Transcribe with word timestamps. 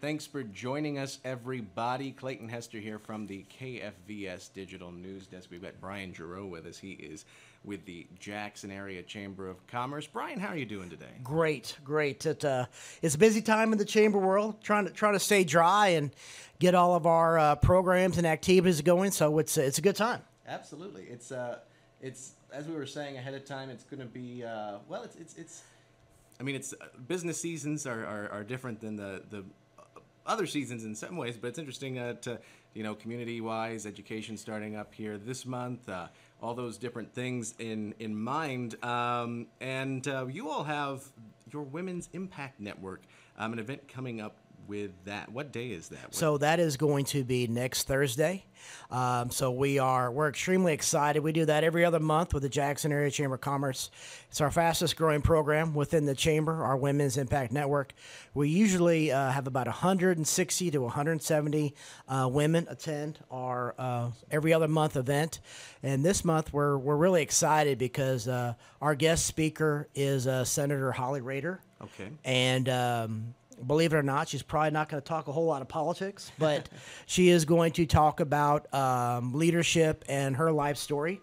thanks 0.00 0.26
for 0.26 0.42
joining 0.42 0.98
us, 0.98 1.18
everybody. 1.24 2.12
Clayton 2.12 2.48
Hester 2.48 2.78
here 2.78 2.98
from 2.98 3.26
the 3.26 3.44
KFVS 3.60 4.52
Digital 4.52 4.90
News 4.90 5.26
Desk. 5.26 5.50
We've 5.50 5.62
got 5.62 5.78
Brian 5.80 6.14
Giroux 6.14 6.46
with 6.46 6.66
us. 6.66 6.78
He 6.78 6.92
is 6.92 7.26
with 7.64 7.84
the 7.84 8.06
Jackson 8.18 8.70
Area 8.70 9.02
Chamber 9.02 9.48
of 9.48 9.64
Commerce. 9.66 10.06
Brian, 10.06 10.40
how 10.40 10.48
are 10.48 10.56
you 10.56 10.64
doing 10.64 10.88
today? 10.88 11.04
Great, 11.22 11.76
great. 11.84 12.24
It, 12.24 12.44
uh, 12.44 12.66
it's 13.02 13.14
a 13.14 13.18
busy 13.18 13.42
time 13.42 13.72
in 13.72 13.78
the 13.78 13.84
chamber 13.84 14.18
world, 14.18 14.62
trying 14.62 14.86
to 14.86 14.90
trying 14.90 15.12
to 15.12 15.20
stay 15.20 15.44
dry 15.44 15.88
and 15.88 16.10
get 16.58 16.74
all 16.74 16.94
of 16.94 17.06
our 17.06 17.38
uh, 17.38 17.54
programs 17.56 18.16
and 18.16 18.26
activities 18.26 18.80
going. 18.80 19.10
So 19.10 19.38
it's 19.38 19.58
it's 19.58 19.78
a 19.78 19.82
good 19.82 19.96
time. 19.96 20.22
Absolutely. 20.46 21.04
It's 21.04 21.30
uh, 21.30 21.58
it's 22.00 22.32
as 22.52 22.66
we 22.66 22.74
were 22.74 22.86
saying 22.86 23.18
ahead 23.18 23.34
of 23.34 23.44
time. 23.44 23.68
It's 23.68 23.84
going 23.84 24.00
to 24.00 24.06
be 24.06 24.44
uh, 24.44 24.78
well. 24.88 25.02
It's 25.02 25.16
it's 25.16 25.36
it's. 25.36 25.62
I 26.38 26.42
mean, 26.42 26.54
it's 26.54 26.72
uh, 26.72 26.86
business 27.06 27.38
seasons 27.38 27.86
are, 27.86 28.06
are, 28.06 28.30
are 28.32 28.44
different 28.44 28.80
than 28.80 28.96
the 28.96 29.22
the 29.28 29.44
other 30.26 30.46
seasons 30.46 30.84
in 30.84 30.94
some 30.94 31.16
ways, 31.16 31.36
but 31.36 31.48
it's 31.48 31.58
interesting 31.58 31.98
uh, 31.98 32.14
to 32.22 32.38
you 32.74 32.82
know 32.82 32.94
community 32.94 33.40
wise 33.40 33.86
education 33.86 34.36
starting 34.36 34.76
up 34.76 34.94
here 34.94 35.18
this 35.18 35.44
month. 35.46 35.88
Uh, 35.88 36.08
all 36.42 36.54
those 36.54 36.78
different 36.78 37.12
things 37.14 37.54
in 37.58 37.94
in 37.98 38.18
mind, 38.18 38.82
um, 38.84 39.46
and 39.60 40.06
uh, 40.08 40.26
you 40.26 40.48
all 40.48 40.64
have 40.64 41.04
your 41.52 41.62
Women's 41.62 42.08
Impact 42.12 42.60
Network, 42.60 43.02
um, 43.38 43.52
an 43.52 43.58
event 43.58 43.88
coming 43.88 44.20
up 44.20 44.36
with 44.70 45.04
that. 45.04 45.30
What 45.32 45.50
day 45.50 45.70
is 45.70 45.88
that? 45.88 46.14
So 46.14 46.38
that 46.38 46.60
is 46.60 46.76
going 46.76 47.04
to 47.06 47.24
be 47.24 47.48
next 47.48 47.88
Thursday. 47.88 48.44
Um, 48.90 49.30
so 49.30 49.50
we 49.50 49.80
are 49.80 50.12
we're 50.12 50.28
extremely 50.28 50.72
excited. 50.72 51.20
We 51.24 51.32
do 51.32 51.44
that 51.46 51.64
every 51.64 51.84
other 51.84 51.98
month 51.98 52.32
with 52.32 52.44
the 52.44 52.48
Jackson 52.48 52.92
Area 52.92 53.10
Chamber 53.10 53.34
of 53.34 53.40
Commerce. 53.40 53.90
It's 54.28 54.40
our 54.40 54.50
fastest 54.50 54.96
growing 54.96 55.22
program 55.22 55.74
within 55.74 56.06
the 56.06 56.14
chamber, 56.14 56.62
our 56.62 56.76
Women's 56.76 57.16
Impact 57.16 57.52
Network. 57.52 57.94
We 58.32 58.48
usually 58.48 59.10
uh, 59.10 59.32
have 59.32 59.48
about 59.48 59.66
160 59.66 60.70
to 60.70 60.78
170 60.78 61.74
uh, 62.06 62.28
women 62.30 62.66
attend 62.70 63.18
our 63.28 63.74
uh, 63.76 64.10
every 64.30 64.52
other 64.52 64.68
month 64.68 64.96
event, 64.96 65.40
and 65.82 66.04
this 66.04 66.24
month 66.24 66.52
we're 66.52 66.78
we're 66.78 66.96
really 66.96 67.22
excited 67.22 67.76
because 67.76 68.28
uh, 68.28 68.54
our 68.80 68.94
guest 68.94 69.26
speaker 69.26 69.88
is 69.96 70.28
uh, 70.28 70.44
Senator 70.44 70.92
Holly 70.92 71.20
Rehder. 71.20 71.58
Okay. 71.82 72.10
And 72.24 72.68
um, 72.68 73.34
believe 73.66 73.92
it 73.92 73.96
or 73.96 74.02
not, 74.02 74.28
she's 74.28 74.42
probably 74.42 74.70
not 74.70 74.88
going 74.88 75.02
to 75.02 75.06
talk 75.06 75.28
a 75.28 75.32
whole 75.32 75.46
lot 75.46 75.62
of 75.62 75.68
politics, 75.68 76.30
but 76.38 76.68
she 77.06 77.28
is 77.28 77.44
going 77.44 77.72
to 77.72 77.86
talk 77.86 78.20
about 78.20 78.72
um, 78.74 79.34
leadership 79.34 80.04
and 80.08 80.36
her 80.36 80.52
life 80.52 80.76
story. 80.76 81.20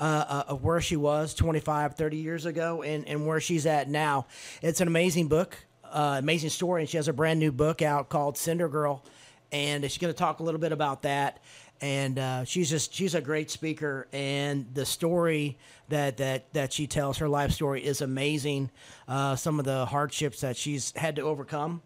Uh, 0.00 0.24
uh, 0.28 0.44
of 0.52 0.62
where 0.62 0.80
she 0.80 0.94
was 0.94 1.34
25, 1.34 1.96
30 1.96 2.16
years 2.18 2.46
ago 2.46 2.82
and, 2.82 3.08
and 3.08 3.26
where 3.26 3.40
she's 3.40 3.66
at 3.66 3.88
now. 3.88 4.28
It's 4.62 4.80
an 4.80 4.86
amazing 4.86 5.26
book, 5.26 5.58
uh, 5.82 6.14
amazing 6.20 6.50
story, 6.50 6.82
and 6.82 6.88
she 6.88 6.98
has 6.98 7.08
a 7.08 7.12
brand 7.12 7.40
new 7.40 7.50
book 7.50 7.82
out 7.82 8.08
called 8.08 8.38
Cinder 8.38 8.68
Girl, 8.68 9.04
and 9.52 9.84
she's 9.84 9.98
going 9.98 10.12
to 10.12 10.18
talk 10.18 10.40
a 10.40 10.42
little 10.42 10.60
bit 10.60 10.72
about 10.72 11.02
that. 11.02 11.40
And 11.80 12.18
uh, 12.18 12.44
she's 12.44 12.68
just 12.68 12.92
she's 12.92 13.14
a 13.14 13.20
great 13.20 13.52
speaker, 13.52 14.08
and 14.12 14.66
the 14.74 14.84
story 14.84 15.58
that 15.90 16.16
that 16.16 16.52
that 16.52 16.72
she 16.72 16.88
tells, 16.88 17.18
her 17.18 17.28
life 17.28 17.52
story, 17.52 17.84
is 17.84 18.00
amazing. 18.00 18.72
Uh, 19.06 19.36
some 19.36 19.60
of 19.60 19.64
the 19.64 19.86
hardships 19.86 20.40
that 20.40 20.56
she's 20.56 20.92
had 20.96 21.14
to 21.16 21.22
overcome 21.22 21.82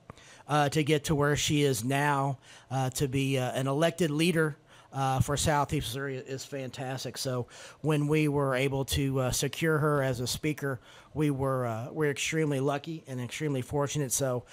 uh, 0.48 0.68
to 0.70 0.82
get 0.82 1.04
to 1.04 1.14
where 1.14 1.36
she 1.36 1.62
is 1.62 1.84
now, 1.84 2.38
uh, 2.70 2.90
to 2.90 3.08
be 3.08 3.38
uh, 3.38 3.52
an 3.52 3.66
elected 3.66 4.10
leader. 4.10 4.56
Uh, 4.94 5.20
for 5.20 5.38
Southeast 5.38 5.88
Missouri 5.88 6.18
is 6.18 6.44
fantastic. 6.44 7.16
So 7.16 7.46
when 7.80 8.08
we 8.08 8.28
were 8.28 8.54
able 8.54 8.84
to 8.84 9.20
uh, 9.20 9.30
secure 9.30 9.78
her 9.78 10.02
as 10.02 10.20
a 10.20 10.26
speaker, 10.26 10.80
we 11.14 11.30
were 11.30 11.64
uh, 11.64 11.88
we're 11.90 12.10
extremely 12.10 12.60
lucky 12.60 13.02
and 13.06 13.18
extremely 13.18 13.62
fortunate. 13.62 14.12
So 14.12 14.44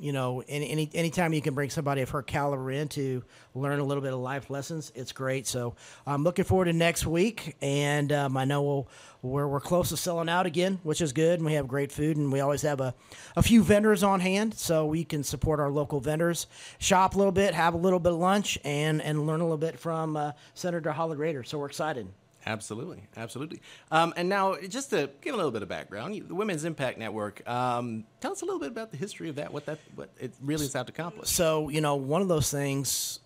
you 0.00 0.12
know, 0.12 0.42
any, 0.48 0.70
any 0.70 0.90
anytime 0.94 1.32
you 1.32 1.42
can 1.42 1.54
bring 1.54 1.70
somebody 1.70 2.00
of 2.00 2.10
her 2.10 2.22
caliber 2.22 2.70
in 2.70 2.88
to 2.88 3.22
learn 3.54 3.78
a 3.78 3.84
little 3.84 4.02
bit 4.02 4.12
of 4.12 4.20
life 4.20 4.50
lessons, 4.50 4.90
it's 4.94 5.12
great. 5.12 5.46
So 5.46 5.74
I'm 6.06 6.24
looking 6.24 6.44
forward 6.44 6.66
to 6.66 6.72
next 6.72 7.06
week, 7.06 7.56
and 7.60 8.10
um, 8.12 8.36
I 8.36 8.44
know 8.44 8.62
we'll, 8.62 8.88
we're 9.22 9.46
we're 9.46 9.60
close 9.60 9.90
to 9.90 9.96
selling 9.96 10.28
out 10.28 10.46
again, 10.46 10.80
which 10.82 11.00
is 11.00 11.12
good. 11.12 11.38
And 11.38 11.46
we 11.46 11.54
have 11.54 11.68
great 11.68 11.92
food, 11.92 12.16
and 12.16 12.32
we 12.32 12.40
always 12.40 12.62
have 12.62 12.80
a, 12.80 12.94
a 13.36 13.42
few 13.42 13.62
vendors 13.62 14.02
on 14.02 14.20
hand, 14.20 14.54
so 14.54 14.86
we 14.86 15.04
can 15.04 15.22
support 15.22 15.60
our 15.60 15.70
local 15.70 16.00
vendors, 16.00 16.46
shop 16.78 17.14
a 17.14 17.18
little 17.18 17.32
bit, 17.32 17.54
have 17.54 17.74
a 17.74 17.78
little 17.78 18.00
bit 18.00 18.12
of 18.12 18.18
lunch, 18.18 18.58
and 18.64 19.02
and 19.02 19.26
learn 19.26 19.40
a 19.40 19.44
little 19.44 19.58
bit 19.58 19.78
from 19.78 20.16
uh, 20.16 20.32
Senator 20.54 20.92
Holly. 20.92 21.10
So 21.44 21.58
we're 21.58 21.66
excited. 21.66 22.08
Absolutely, 22.46 23.02
absolutely. 23.16 23.60
Um, 23.90 24.14
and 24.16 24.28
now, 24.28 24.56
just 24.68 24.90
to 24.90 25.10
give 25.20 25.34
a 25.34 25.36
little 25.36 25.52
bit 25.52 25.62
of 25.62 25.68
background, 25.68 26.14
the 26.26 26.34
Women's 26.34 26.64
Impact 26.64 26.98
Network. 26.98 27.46
Um, 27.48 28.04
tell 28.20 28.32
us 28.32 28.42
a 28.42 28.44
little 28.44 28.60
bit 28.60 28.70
about 28.70 28.90
the 28.90 28.96
history 28.96 29.28
of 29.28 29.36
that. 29.36 29.52
What 29.52 29.66
that 29.66 29.78
what 29.94 30.10
it 30.18 30.32
really 30.40 30.64
is 30.64 30.74
out 30.74 30.86
to 30.86 30.92
accomplish. 30.92 31.28
So 31.28 31.68
you 31.68 31.80
know, 31.80 31.96
one 31.96 32.22
of 32.22 32.28
those 32.28 32.50
things 32.50 33.20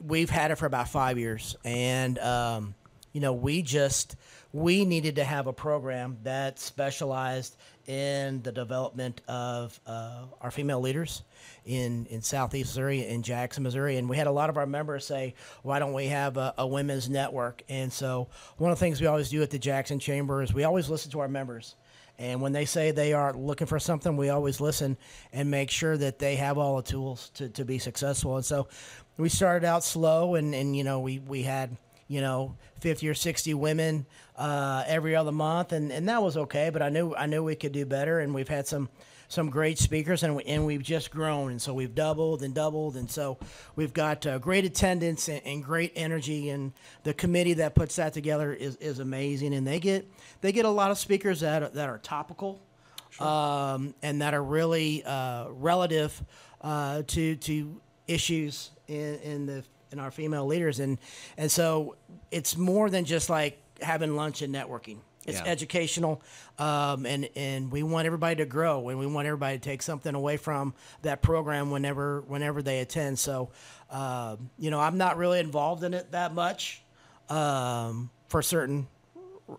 we've 0.00 0.30
had 0.30 0.50
it 0.50 0.56
for 0.56 0.66
about 0.66 0.88
five 0.88 1.18
years, 1.18 1.56
and 1.64 2.18
um, 2.18 2.74
you 3.12 3.20
know, 3.20 3.32
we 3.32 3.62
just 3.62 4.16
we 4.52 4.84
needed 4.84 5.16
to 5.16 5.24
have 5.24 5.46
a 5.46 5.52
program 5.52 6.18
that 6.24 6.58
specialized 6.58 7.56
in 7.86 8.42
the 8.42 8.52
development 8.52 9.20
of 9.26 9.78
uh, 9.86 10.24
our 10.40 10.50
female 10.50 10.80
leaders 10.80 11.22
in, 11.64 12.06
in 12.06 12.22
Southeast 12.22 12.70
Missouri, 12.70 13.06
in 13.06 13.22
Jackson, 13.22 13.62
Missouri. 13.62 13.96
And 13.96 14.08
we 14.08 14.16
had 14.16 14.26
a 14.26 14.32
lot 14.32 14.50
of 14.50 14.56
our 14.56 14.66
members 14.66 15.06
say, 15.06 15.34
why 15.62 15.78
don't 15.78 15.94
we 15.94 16.06
have 16.06 16.36
a, 16.36 16.54
a 16.58 16.66
women's 16.66 17.08
network? 17.08 17.62
And 17.68 17.92
so 17.92 18.28
one 18.58 18.70
of 18.70 18.78
the 18.78 18.84
things 18.84 19.00
we 19.00 19.06
always 19.06 19.30
do 19.30 19.42
at 19.42 19.50
the 19.50 19.58
Jackson 19.58 19.98
Chamber 19.98 20.42
is 20.42 20.52
we 20.52 20.64
always 20.64 20.90
listen 20.90 21.10
to 21.12 21.20
our 21.20 21.28
members. 21.28 21.74
And 22.18 22.40
when 22.42 22.52
they 22.52 22.66
say 22.66 22.90
they 22.90 23.14
are 23.14 23.32
looking 23.32 23.66
for 23.66 23.80
something, 23.80 24.16
we 24.16 24.28
always 24.28 24.60
listen 24.60 24.98
and 25.32 25.50
make 25.50 25.70
sure 25.70 25.96
that 25.96 26.18
they 26.18 26.36
have 26.36 26.58
all 26.58 26.76
the 26.76 26.82
tools 26.82 27.30
to, 27.34 27.48
to 27.48 27.64
be 27.64 27.78
successful. 27.78 28.36
And 28.36 28.44
so 28.44 28.68
we 29.16 29.30
started 29.30 29.66
out 29.66 29.82
slow 29.82 30.34
and, 30.34 30.54
and 30.54 30.76
you 30.76 30.84
know, 30.84 31.00
we, 31.00 31.18
we 31.20 31.42
had– 31.42 31.76
you 32.08 32.20
know, 32.20 32.56
50 32.80 33.08
or 33.08 33.14
60 33.14 33.54
women 33.54 34.06
uh, 34.36 34.84
every 34.86 35.14
other 35.16 35.32
month, 35.32 35.72
and, 35.72 35.92
and 35.92 36.08
that 36.08 36.22
was 36.22 36.36
okay. 36.36 36.70
But 36.70 36.82
I 36.82 36.88
knew 36.88 37.14
I 37.14 37.26
knew 37.26 37.42
we 37.42 37.54
could 37.54 37.72
do 37.72 37.86
better, 37.86 38.20
and 38.20 38.34
we've 38.34 38.48
had 38.48 38.66
some 38.66 38.88
some 39.32 39.48
great 39.48 39.78
speakers, 39.78 40.22
and 40.22 40.36
we, 40.36 40.44
and 40.44 40.66
we've 40.66 40.82
just 40.82 41.10
grown, 41.10 41.52
and 41.52 41.62
so 41.62 41.72
we've 41.72 41.94
doubled 41.94 42.42
and 42.42 42.54
doubled, 42.54 42.96
and 42.96 43.10
so 43.10 43.38
we've 43.76 43.94
got 43.94 44.26
uh, 44.26 44.38
great 44.38 44.66
attendance 44.66 45.26
and, 45.26 45.40
and, 45.46 45.64
great 45.64 45.90
energy, 45.96 46.50
and 46.50 46.74
the 47.02 47.14
committee 47.14 47.54
that 47.54 47.74
puts 47.74 47.96
that 47.96 48.12
together 48.12 48.52
is, 48.52 48.76
is 48.76 48.98
amazing, 48.98 49.54
and 49.54 49.66
they 49.66 49.80
get 49.80 50.06
they 50.42 50.52
get 50.52 50.66
a 50.66 50.70
lot 50.70 50.90
of 50.90 50.98
speakers 50.98 51.40
that 51.40 51.62
are, 51.62 51.68
that 51.70 51.88
are 51.88 51.96
topical, 51.98 52.60
sure. 53.08 53.26
um, 53.26 53.94
and 54.02 54.20
that 54.20 54.34
are 54.34 54.42
really 54.42 55.02
uh, 55.04 55.48
relative 55.48 56.22
uh, 56.60 57.00
to 57.06 57.36
to 57.36 57.80
issues 58.06 58.70
in, 58.86 59.18
in 59.20 59.46
the 59.46 59.64
in 59.92 59.98
our 59.98 60.10
female 60.10 60.46
leaders, 60.46 60.80
and 60.80 60.98
and 61.36 61.50
so 61.50 61.96
it's 62.30 62.56
more 62.56 62.90
than 62.90 63.04
just 63.04 63.30
like 63.30 63.58
having 63.80 64.16
lunch 64.16 64.42
and 64.42 64.54
networking. 64.54 64.98
It's 65.24 65.38
yeah. 65.38 65.46
educational, 65.46 66.20
um, 66.58 67.06
and 67.06 67.28
and 67.36 67.70
we 67.70 67.84
want 67.84 68.06
everybody 68.06 68.36
to 68.36 68.44
grow, 68.44 68.88
and 68.88 68.98
we 68.98 69.06
want 69.06 69.26
everybody 69.26 69.56
to 69.56 69.62
take 69.62 69.82
something 69.82 70.14
away 70.14 70.36
from 70.36 70.74
that 71.02 71.22
program 71.22 71.70
whenever 71.70 72.22
whenever 72.22 72.60
they 72.60 72.80
attend. 72.80 73.20
So, 73.20 73.50
uh, 73.88 74.36
you 74.58 74.70
know, 74.70 74.80
I'm 74.80 74.98
not 74.98 75.16
really 75.16 75.38
involved 75.38 75.84
in 75.84 75.94
it 75.94 76.10
that 76.10 76.34
much 76.34 76.82
um, 77.28 78.10
for 78.28 78.42
certain 78.42 78.88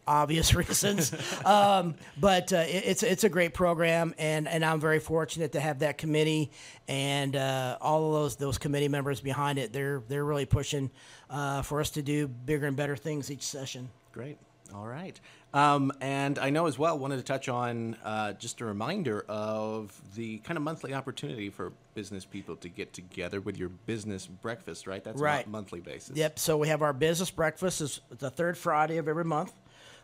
obvious 0.08 0.54
reasons. 0.56 1.14
um, 1.46 1.96
but 2.20 2.52
uh, 2.54 2.58
it, 2.58 2.84
it's 2.86 3.04
it's 3.04 3.24
a 3.24 3.30
great 3.30 3.54
program, 3.54 4.14
and, 4.18 4.48
and 4.48 4.64
I'm 4.64 4.80
very 4.80 5.00
fortunate 5.00 5.54
to 5.54 5.60
have 5.60 5.80
that 5.80 5.98
committee 5.98 6.52
and 6.88 7.36
uh, 7.36 7.78
all 7.82 8.08
of 8.08 8.14
those 8.14 8.36
those 8.36 8.58
committee 8.58 8.88
members 8.88 9.22
behind 9.22 9.60
it. 9.60 9.74
They're 9.74 10.02
they're 10.08 10.26
really 10.26 10.46
pushing 10.46 10.92
uh, 11.30 11.62
for 11.62 11.80
us 11.80 11.92
to 11.92 12.02
do 12.02 12.28
bigger 12.28 12.68
and 12.68 12.78
better 12.78 12.96
things 12.96 13.32
each 13.32 13.44
session. 13.44 13.90
Great. 14.12 14.38
All 14.74 14.88
right. 14.88 15.20
Um, 15.54 15.92
and 16.02 16.40
I 16.40 16.50
know 16.50 16.66
as 16.66 16.80
well, 16.80 16.98
wanted 16.98 17.18
to 17.18 17.24
touch 17.24 17.48
on 17.48 17.96
uh, 18.04 18.34
just 18.34 18.60
a 18.62 18.66
reminder 18.66 19.24
of 19.28 20.00
the 20.16 20.40
kind 20.40 20.58
of 20.58 20.64
monthly 20.64 20.96
opportunity 20.96 21.52
for 21.52 21.74
business 21.94 22.26
people 22.26 22.56
to 22.58 22.70
get 22.70 22.92
together 22.92 23.40
with 23.40 23.58
your 23.58 23.70
business 23.70 24.26
breakfast, 24.26 24.88
right? 24.88 25.04
That's 25.04 25.22
right. 25.22 25.48
monthly 25.48 25.80
basis. 25.80 26.18
Yep. 26.18 26.40
So 26.40 26.58
we 26.58 26.70
have 26.70 26.82
our 26.82 26.94
business 26.94 27.30
breakfast 27.30 27.82
is 27.82 28.02
the 28.10 28.32
third 28.32 28.58
Friday 28.58 28.98
of 28.98 29.08
every 29.08 29.26
month. 29.26 29.54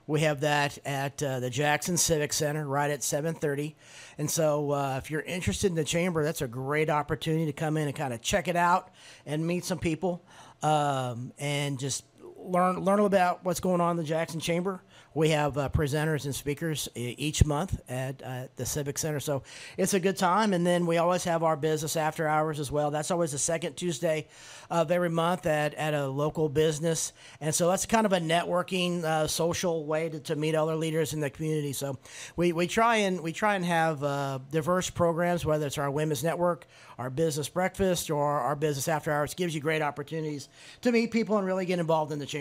We 0.10 0.22
have 0.22 0.40
that 0.40 0.80
at 0.86 1.22
uh, 1.22 1.40
the 1.40 1.52
Jackson 1.52 1.96
Civic 1.96 2.34
Center 2.34 2.68
right 2.68 2.90
at 2.90 3.02
7:30. 3.02 3.76
And 4.18 4.30
so, 4.30 4.72
uh, 4.72 4.96
if 4.98 5.12
you're 5.12 5.22
interested 5.22 5.68
in 5.68 5.76
the 5.76 5.84
chamber, 5.84 6.24
that's 6.24 6.42
a 6.42 6.48
great 6.48 6.90
opportunity 6.90 7.46
to 7.46 7.54
come 7.54 7.78
in 7.78 7.88
and 7.88 7.96
kind 7.96 8.12
of 8.12 8.20
check 8.20 8.48
it 8.48 8.56
out 8.56 8.90
and 9.28 9.46
meet 9.46 9.66
some 9.66 9.78
people 9.78 10.24
um, 10.64 11.32
and 11.38 11.78
just 11.78 12.06
learn 12.50 12.84
learn 12.84 13.00
about 13.00 13.44
what's 13.46 13.60
going 13.60 13.82
on 13.82 13.92
in 13.92 13.98
the 13.98 14.04
Jackson 14.04 14.40
Chamber. 14.40 14.82
we 15.14 15.30
have 15.30 15.58
uh, 15.58 15.70
presenters 15.70 16.26
and 16.26 16.36
speakers 16.36 16.88
each 16.96 17.46
month 17.46 17.80
at 17.90 18.22
uh, 18.24 18.44
the 18.56 18.66
Civic 18.66 18.98
Center. 18.98 19.20
So 19.20 19.44
it's 19.78 19.94
a 19.94 20.00
good 20.00 20.18
time. 20.18 20.54
And 20.54 20.66
then 20.66 20.86
we 20.86 20.98
always 20.98 21.24
have 21.24 21.44
our 21.44 21.58
business 21.58 21.96
after 21.96 22.28
hours 22.28 22.60
as 22.60 22.72
well. 22.72 22.92
That's 22.92 23.12
always 23.12 23.32
the 23.32 23.38
second 23.38 23.76
Tuesday 23.76 24.28
of 24.70 24.92
every 24.92 25.10
month 25.10 25.46
at, 25.46 25.74
at 25.74 25.94
a 25.94 26.08
local 26.08 26.48
business. 26.48 27.12
And 27.42 27.54
so 27.54 27.70
that's 27.70 27.86
kind 27.86 28.06
of 28.06 28.14
a 28.14 28.20
networking, 28.20 29.04
uh, 29.04 29.28
social 29.28 29.86
way 29.86 30.10
to, 30.10 30.20
to 30.22 30.36
meet 30.36 30.56
other 30.56 30.76
leaders 30.76 31.14
in 31.14 31.20
the 31.20 31.30
community. 31.30 31.74
So 31.74 31.98
we, 32.36 32.54
we 32.54 32.68
try 32.68 32.98
and 32.98 33.22
we 33.22 33.34
try 33.34 33.56
and 33.56 33.66
have 33.66 34.04
uh, 34.04 34.40
diverse 34.52 34.90
programs, 34.90 35.46
whether 35.46 35.66
it's 35.66 35.78
our 35.78 35.90
women's 35.90 36.24
network, 36.24 36.68
our 36.98 37.10
business 37.10 37.50
breakfast, 37.50 38.12
or 38.12 38.24
our 38.24 38.56
business 38.56 38.88
after 38.88 39.12
hours. 39.12 39.34
gives 39.34 39.56
you 39.56 39.62
great 39.62 39.82
opportunities 39.82 40.50
to 40.82 40.92
meet 40.92 41.12
people 41.12 41.38
and 41.38 41.48
really 41.48 41.66
get 41.66 41.80
involved 41.80 42.12
in 42.12 42.20
the 42.20 42.26
chamber. 42.26 42.39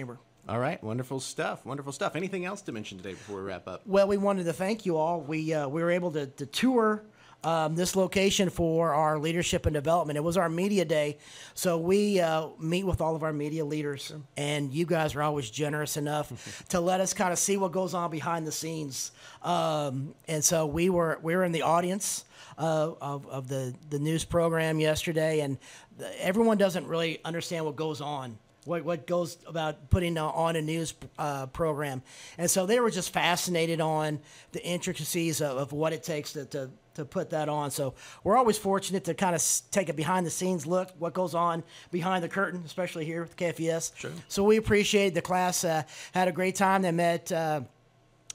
All 0.49 0.59
right, 0.59 0.83
wonderful 0.83 1.21
stuff. 1.21 1.67
Wonderful 1.67 1.93
stuff. 1.93 2.17
Anything 2.17 2.47
else 2.47 2.62
to 2.62 2.73
mention 2.73 2.97
today 2.97 3.11
before 3.11 3.37
we 3.37 3.43
wrap 3.43 3.69
up? 3.69 3.83
Well, 3.85 4.09
we 4.09 4.17
wanted 4.17 4.45
to 4.45 4.55
thank 4.55 4.87
you 4.87 4.97
all. 4.97 5.21
We 5.21 5.53
uh, 5.53 5.69
we 5.69 5.83
were 5.83 5.91
able 5.91 6.11
to, 6.12 6.27
to 6.27 6.47
tour 6.47 7.03
um, 7.45 7.77
this 7.77 7.95
location 7.95 8.49
for 8.49 8.95
our 8.95 9.19
leadership 9.19 9.67
and 9.67 9.75
development. 9.75 10.17
It 10.17 10.23
was 10.23 10.39
our 10.39 10.49
media 10.49 10.87
day, 10.87 11.19
so 11.53 11.77
we 11.77 12.21
uh, 12.21 12.49
meet 12.59 12.85
with 12.85 13.03
all 13.03 13.15
of 13.15 13.23
our 13.23 13.33
media 13.33 13.62
leaders, 13.62 14.15
and 14.39 14.73
you 14.73 14.87
guys 14.87 15.15
are 15.15 15.23
always 15.23 15.50
generous 15.50 15.99
enough 15.99 16.65
to 16.71 16.81
let 16.81 17.03
us 17.03 17.12
kind 17.12 17.31
of 17.31 17.39
see 17.39 17.59
what 17.59 17.73
goes 17.73 17.93
on 17.93 18.11
behind 18.11 18.47
the 18.47 18.53
scenes. 18.53 19.12
Um, 19.43 20.15
and 20.29 20.43
so 20.43 20.65
we 20.65 20.89
were 20.89 21.19
we 21.23 21.37
were 21.37 21.44
in 21.44 21.53
the 21.53 21.62
audience. 21.62 22.25
Uh, 22.56 22.94
of, 23.01 23.25
of 23.29 23.47
the, 23.47 23.73
the 23.89 24.01
news 24.01 24.25
program 24.25 24.81
yesterday, 24.81 25.43
and 25.43 25.59
the, 25.97 26.25
everyone 26.25 26.59
doesn't 26.59 26.89
really 26.89 27.21
understand 27.25 27.65
what 27.65 27.77
goes 27.77 28.01
on 28.01 28.37
what, 28.69 28.85
what 28.85 29.06
goes 29.06 29.38
about 29.47 29.91
putting 29.91 30.19
on 30.19 30.55
a 30.55 30.62
news 30.62 30.94
uh, 31.19 31.47
program. 31.47 32.03
And 32.37 32.50
so 32.50 32.67
they 32.67 32.79
were 32.79 32.91
just 32.91 33.12
fascinated 33.12 33.81
on 33.81 34.20
the 34.53 34.62
intricacies 34.65 35.41
of, 35.41 35.56
of 35.56 35.73
what 35.73 35.93
it 35.93 36.03
takes 36.03 36.35
to, 36.35 36.44
to, 36.47 36.70
to, 36.94 37.05
put 37.05 37.31
that 37.31 37.49
on. 37.49 37.70
So 37.70 37.94
we're 38.23 38.37
always 38.37 38.59
fortunate 38.59 39.05
to 39.05 39.15
kind 39.15 39.35
of 39.35 39.43
take 39.70 39.88
a 39.88 39.94
behind 39.94 40.26
the 40.26 40.31
scenes 40.31 40.67
look, 40.67 40.91
what 40.99 41.15
goes 41.15 41.35
on 41.35 41.65
behind 41.91 42.23
the 42.23 42.29
curtain, 42.29 42.62
especially 42.67 43.05
here 43.05 43.23
with 43.23 43.37
KFVS. 43.37 43.97
Sure. 43.97 44.11
So 44.29 44.44
we 44.44 44.59
appreciate 44.59 45.15
the 45.15 45.23
class, 45.23 45.65
uh, 45.65 45.85
had 46.12 46.29
a 46.29 46.32
great 46.32 46.55
time. 46.55 46.82
They 46.82 46.93
met. 46.93 47.32
Uh, 47.32 47.62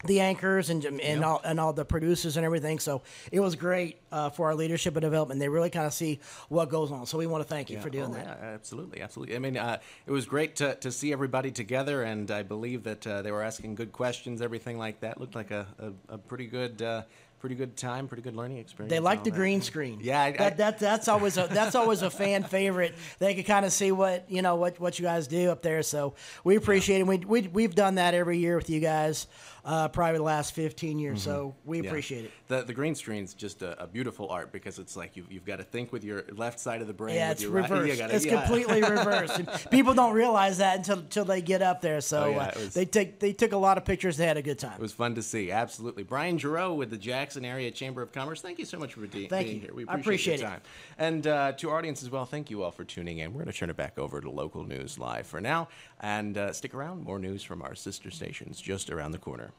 the 0.05 0.19
anchors 0.19 0.69
and 0.69 0.83
and 0.85 1.00
Yep. 1.01 1.23
all 1.23 1.41
and 1.45 1.59
all 1.59 1.73
the 1.73 1.85
producers 1.85 2.38
and 2.38 2.45
everything. 2.45 2.79
So 2.79 3.01
it 3.31 3.39
was 3.39 3.55
great 3.55 3.97
uh, 4.11 4.29
for 4.29 4.47
our 4.47 4.55
leadership 4.55 4.95
and 4.95 5.01
development. 5.01 5.39
They 5.39 5.50
really 5.50 5.69
kind 5.69 5.85
of 5.85 5.94
see 5.94 6.19
what 6.50 6.69
goes 6.69 6.91
on. 6.91 7.05
So 7.05 7.17
we 7.17 7.27
want 7.27 7.44
to 7.44 7.47
thank 7.50 7.69
you 7.69 7.79
for 7.79 7.89
doing 7.89 8.11
Oh, 8.11 8.13
that. 8.15 8.25
Yeah, 8.41 8.47
absolutely, 8.53 9.01
absolutely. 9.01 9.35
I 9.35 9.39
mean, 9.39 9.57
uh, 9.57 9.77
it 10.05 10.11
was 10.11 10.25
great 10.25 10.55
to, 10.57 10.75
to 10.75 10.91
see 10.91 11.11
everybody 11.13 11.51
together, 11.51 12.03
and 12.03 12.29
I 12.31 12.44
believe 12.44 12.83
that 12.83 13.05
uh, 13.07 13.21
they 13.21 13.31
were 13.31 13.41
asking 13.44 13.75
good 13.75 13.91
questions, 13.91 14.41
everything 14.41 14.77
like 14.77 15.00
that. 15.01 15.19
Looked 15.19 15.35
like 15.35 15.51
a, 15.51 15.65
a, 15.79 16.13
a 16.15 16.17
pretty 16.17 16.47
good, 16.47 16.81
uh, 16.81 17.03
pretty 17.44 17.56
good 17.56 17.75
time, 17.75 18.07
pretty 18.07 18.24
good 18.24 18.38
learning 18.38 18.57
experience. 18.57 18.90
They 18.90 19.01
like 19.01 19.25
the 19.25 19.30
that. 19.30 19.36
green 19.36 19.62
screen. 19.62 20.00
Yeah, 20.01 20.22
I- 20.22 20.28
I- 20.28 20.31
that, 20.31 20.57
that 20.60 20.80
that's 20.80 21.10
always 21.10 21.38
a 21.38 21.45
that's 21.51 21.75
always 21.75 22.01
a 22.01 22.10
fan 22.10 22.44
favorite. 22.57 22.95
They 23.19 23.34
can 23.34 23.44
kind 23.44 23.66
of 23.66 23.74
see 23.74 23.92
what 23.92 24.24
you 24.31 24.42
know 24.42 24.56
what 24.56 24.80
what 24.80 24.98
you 24.98 25.04
guys 25.04 25.28
do 25.28 25.51
up 25.51 25.62
there. 25.62 25.84
So 25.84 26.13
we 26.45 26.56
appreciate 26.56 27.01
it. 27.01 27.07
We, 27.07 27.18
we 27.18 27.42
we've 27.50 27.75
done 27.75 27.95
that 27.95 28.13
every 28.13 28.38
year 28.38 28.56
with 28.56 28.69
you 28.69 28.80
guys, 28.80 29.28
uh, 29.66 29.90
probably 29.90 30.19
the 30.19 30.24
last 30.24 30.56
fifteen 30.56 31.00
years. 31.00 31.22
So 31.22 31.54
we 31.66 31.80
Mm-hmm. 31.80 31.84
Yeah. 31.84 31.90
appreciate 31.90 32.25
it. 32.25 32.31
The 32.48 32.62
the 32.62 32.74
green 32.74 32.95
screen's 32.95 33.34
just 33.34 33.62
a, 33.62 33.84
a 33.84 33.88
beautiful 33.88 34.30
art 34.30 34.54
because 34.54 34.80
it's 34.80 34.95
like 34.95 35.18
you've, 35.18 35.30
you've 35.30 35.44
got 35.45 35.57
to 35.57 35.63
think 35.66 35.92
with 35.92 36.06
your 36.06 36.24
left 36.31 36.62
side 36.62 36.80
of 36.80 36.88
the 36.88 36.94
brain. 36.94 37.16
Yeah, 37.16 37.28
with 37.30 37.36
it's 37.38 37.42
your 37.44 37.51
right- 37.51 37.69
reversed. 37.69 38.00
gotta- 38.00 38.16
it's 38.16 38.25
yeah. 38.25 38.40
completely 38.40 38.81
reversed. 38.90 39.38
And 39.40 39.50
people 39.69 39.94
don't 39.94 40.13
realize 40.13 40.60
that 40.60 40.78
until 40.78 41.00
until 41.00 41.25
they 41.25 41.42
get 41.42 41.62
up 41.62 41.81
there. 41.81 42.00
So 42.00 42.24
Oh, 42.24 42.30
yeah, 42.30 42.38
uh, 42.38 42.51
was- 42.60 42.74
they 42.74 42.86
take 42.86 43.19
they 43.19 43.34
took 43.34 43.51
a 43.51 43.57
lot 43.57 43.78
of 43.78 43.84
pictures. 43.84 44.16
They 44.16 44.25
had 44.28 44.38
a 44.38 44.42
good 44.42 44.60
time. 44.60 44.75
It 44.75 44.80
was 44.81 44.94
fun 44.94 45.16
to 45.16 45.22
see. 45.22 45.51
Absolutely. 45.51 46.04
Brian 46.04 46.38
Giroux 46.38 46.74
with 46.74 46.90
the 46.90 46.98
Jackson 47.33 47.45
Area 47.45 47.71
Chamber 47.71 48.03
of 48.03 48.12
Commerce. 48.12 48.41
Thank 48.41 48.59
you 48.59 48.65
so 48.65 48.77
much 48.77 48.94
for 48.94 49.07
de- 49.07 49.27
being 49.27 49.47
you. 49.47 49.59
here. 49.59 49.74
We 49.74 49.88
I 49.88 49.95
appreciate, 49.95 50.01
appreciate 50.35 50.39
your 50.41 50.50
it. 50.50 50.51
time. 50.51 50.62
And 51.00 51.25
uh, 51.27 51.51
to 51.53 51.69
our 51.71 51.80
audience 51.80 52.03
as 52.03 52.12
well, 52.12 52.25
thank 52.25 52.51
you 52.51 52.62
all 52.62 52.69
for 52.69 52.83
tuning 52.83 53.18
in. 53.18 53.33
We're 53.33 53.39
going 53.44 53.51
to 53.51 53.57
turn 53.57 53.71
it 53.71 53.75
back 53.75 53.97
over 53.97 54.21
to 54.21 54.30
local 54.30 54.63
news 54.65 55.00
live 55.00 55.25
for 55.25 55.41
now. 55.41 55.68
And 56.00 56.38
uh, 56.38 56.53
stick 56.53 56.75
around. 56.75 57.03
More 57.03 57.18
news 57.18 57.41
from 57.41 57.63
our 57.63 57.74
sister 57.74 58.12
stations 58.12 58.62
just 58.62 58.91
around 58.91 59.13
the 59.13 59.18
corner. 59.18 59.50